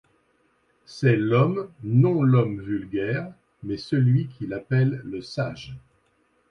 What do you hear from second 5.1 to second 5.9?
sage.